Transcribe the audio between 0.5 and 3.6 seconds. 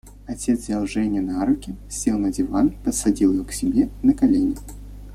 взял Женю на руки, сел на диван, посадил ее к